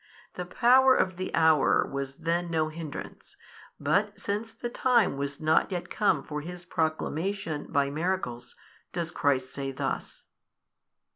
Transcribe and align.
The 0.33 0.45
power 0.47 0.95
of 0.95 1.17
the 1.17 1.31
hour 1.35 1.85
was 1.85 2.15
then 2.15 2.49
no 2.49 2.69
hindrance, 2.69 3.35
|532 3.79 3.83
but 3.83 4.19
since 4.19 4.51
the 4.51 4.67
time 4.71 5.15
was 5.15 5.39
not 5.39 5.71
yet 5.71 5.91
come 5.91 6.23
for 6.23 6.41
His 6.41 6.65
proclamation 6.65 7.67
by 7.71 7.91
miracles, 7.91 8.55
does 8.93 9.11
Christ 9.11 9.53
say 9.53 9.71
thus. 9.71 10.25